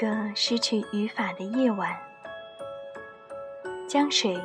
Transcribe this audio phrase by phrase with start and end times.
[0.00, 1.94] 个失去语法的夜晚，
[3.86, 4.40] 江水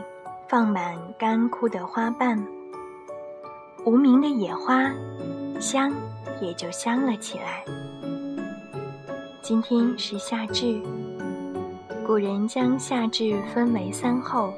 [0.50, 2.46] 放满干枯的花瓣，
[3.86, 4.92] 无名的野花
[5.58, 5.94] 香
[6.42, 7.64] 也就香了起来。
[9.42, 10.82] 今天是夏至，
[12.06, 14.54] 古人将夏至分为三候：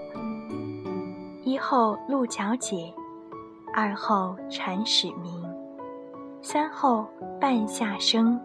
[1.43, 2.91] 一候鹿角解，
[3.71, 5.45] 二候蝉始鸣，
[6.41, 7.07] 三候
[7.39, 8.41] 半夏生。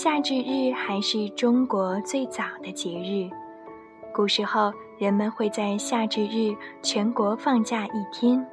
[0.00, 3.28] 夏至日还是中国最早的节日。
[4.14, 8.46] 古时候，人们会在夏至日全国放假一天，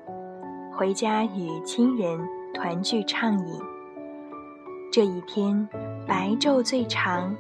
[0.73, 2.20] 回家与亲人
[2.52, 3.61] 团聚畅饮。
[4.92, 5.70] 这一天，
[6.08, 7.31] 白昼最长，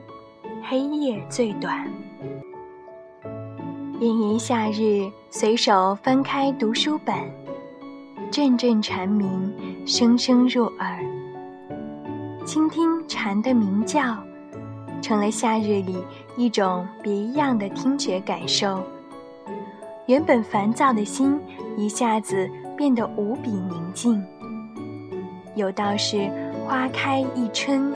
[0.61, 1.91] 黑夜最短。
[3.99, 7.15] 炎炎夏日，随手翻开读书本，
[8.29, 9.51] 阵阵蝉鸣
[9.83, 11.14] 声声入耳。
[12.45, 14.15] 倾听蝉的鸣叫，
[15.01, 15.97] 成了夏日里
[16.37, 18.79] 一种别样的听觉感受。
[20.05, 21.39] 原本烦躁的心
[21.75, 24.23] 一下子变得无比宁静。
[25.55, 26.29] 有道是
[26.67, 27.91] “花开一春，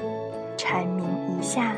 [0.58, 1.74] 蝉鸣一夏”，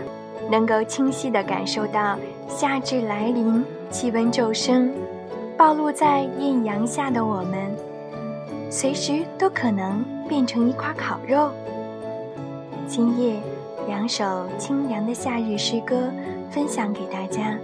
[0.49, 4.93] 能够清晰地感受到夏至来临，气温骤升，
[5.57, 7.69] 暴露在艳阳下的我们，
[8.69, 11.51] 随时都可能变成一块烤肉。
[12.93, 13.39] 今夜，
[13.87, 16.11] 两首清凉的夏日诗歌
[16.49, 17.57] 分享给大家，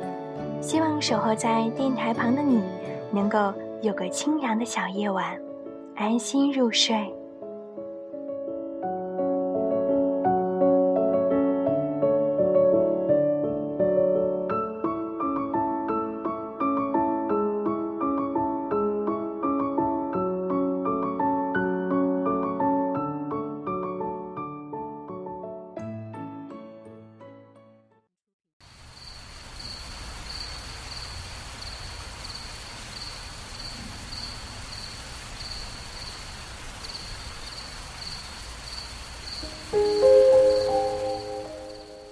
[0.61, 2.63] 希望守候在电台旁的你，
[3.11, 5.37] 能够有个清凉的小夜晚，
[5.95, 7.13] 安心入睡。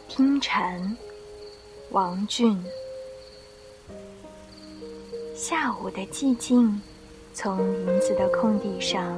[0.10, 0.98] 听蝉，
[1.92, 2.62] 王俊。
[5.34, 6.82] 下午的寂静，
[7.34, 9.18] 从林子的空地上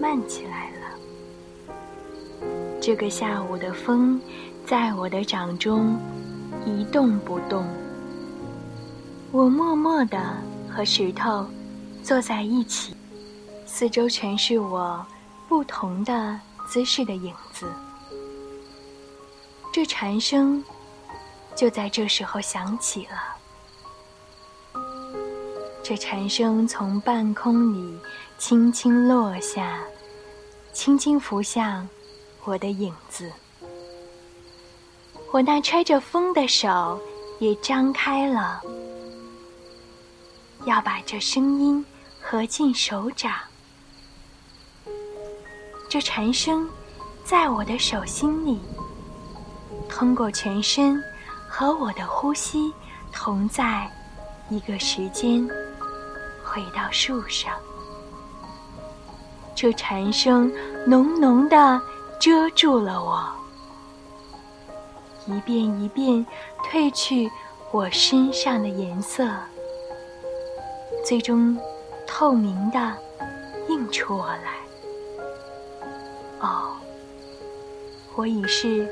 [0.00, 0.98] 漫起来了。
[2.80, 4.20] 这个下午的风，
[4.66, 5.96] 在我的掌中
[6.64, 7.64] 一动不动。
[9.30, 10.18] 我默默地
[10.68, 11.46] 和石头
[12.02, 12.96] 坐在一起，
[13.64, 15.06] 四周全是我
[15.48, 17.32] 不同的姿势的影
[19.72, 20.64] 这蝉声
[21.54, 23.36] 就在这时候响起了。
[25.82, 27.98] 这蝉声从半空里
[28.38, 29.80] 轻轻落下，
[30.72, 31.88] 轻轻拂向
[32.42, 33.30] 我的影子。
[35.32, 37.00] 我那吹着风的手
[37.38, 38.60] 也张开了，
[40.64, 41.84] 要把这声音
[42.20, 43.32] 合进手掌。
[45.88, 46.68] 这蝉声
[47.28, 48.60] 在我的手心里。
[49.88, 51.02] 通过全身，
[51.48, 52.72] 和我的呼吸
[53.12, 53.90] 同在
[54.48, 55.44] 一个时间，
[56.44, 57.52] 回到树上。
[59.56, 60.52] 这蝉声
[60.86, 61.80] 浓浓的
[62.20, 63.26] 遮住了我，
[65.26, 66.24] 一遍一遍
[66.62, 67.28] 褪去
[67.72, 69.26] 我身上的颜色，
[71.04, 71.58] 最终
[72.06, 72.96] 透明的
[73.68, 74.54] 映出我来。
[76.40, 76.76] 哦，
[78.16, 78.88] 我已是。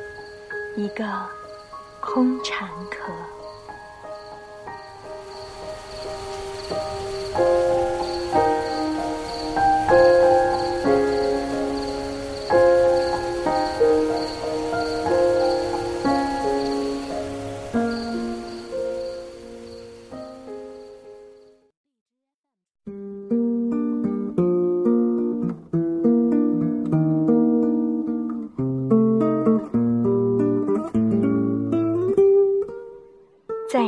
[0.77, 1.05] 一个
[2.01, 3.13] 空蝉壳。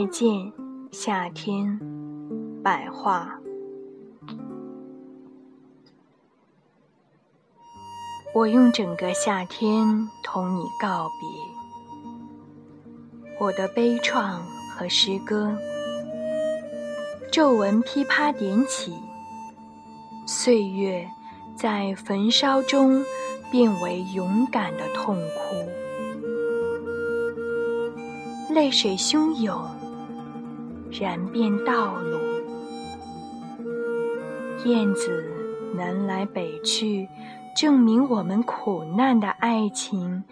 [0.06, 0.52] 见，
[0.90, 1.78] 夏天，
[2.62, 3.38] 百花。
[8.34, 11.28] 我用整个夏天同你告别，
[13.40, 14.38] 我的悲怆
[14.70, 15.56] 和诗歌。
[17.32, 18.94] 皱纹噼啪点起，
[20.26, 21.08] 岁月
[21.54, 23.04] 在焚烧中
[23.50, 25.56] 变为勇敢的痛哭，
[28.52, 29.68] 泪水汹涌，
[30.98, 32.18] 燃遍道路。
[34.64, 35.24] 燕子
[35.74, 37.06] 南来北去，
[37.54, 40.24] 证明我们苦难的爱情，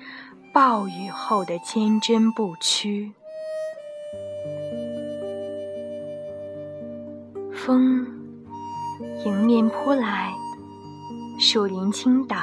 [0.52, 3.12] 暴雨后的坚贞不屈。
[7.52, 8.06] 风
[9.24, 10.32] 迎面扑来，
[11.38, 12.36] 树林倾倒。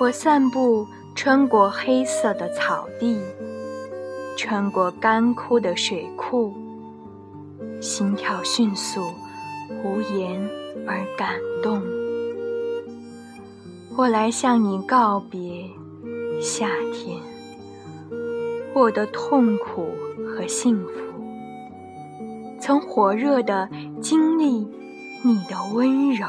[0.00, 3.20] 我散步，穿过黑色的草地，
[4.36, 6.52] 穿过干枯的水库，
[7.80, 9.00] 心跳迅速，
[9.84, 10.40] 无言
[10.86, 11.82] 而感动。
[13.96, 15.68] 我来向你告别，
[16.40, 17.20] 夏天，
[18.74, 19.94] 我的痛苦
[20.26, 20.92] 和幸福。
[22.58, 23.68] 曾火热的
[24.00, 24.66] 经历
[25.24, 26.26] 你的温柔，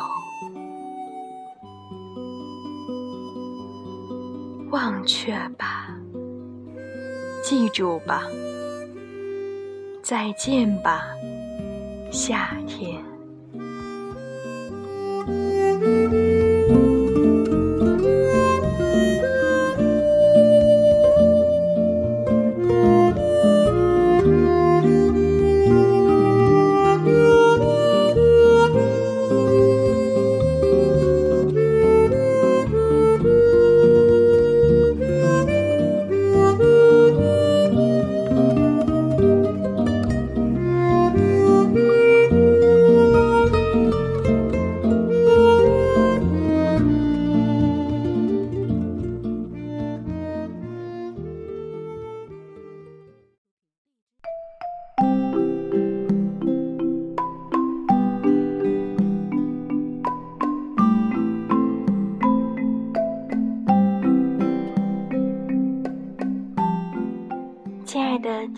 [4.71, 5.92] 忘却吧，
[7.55, 8.27] 记住吧，
[10.01, 11.05] 再见吧，
[12.11, 12.99] 夏天。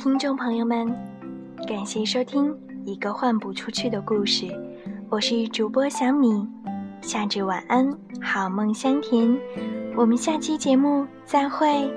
[0.06, 0.88] 听众朋友们，
[1.68, 2.52] 感谢收听
[2.86, 4.46] 《一个换不出去的故事》，
[5.10, 6.48] 我是主播小米，
[7.02, 7.92] 夏至晚安，
[8.22, 9.36] 好梦香甜，
[9.98, 11.92] 我们下期节目再会。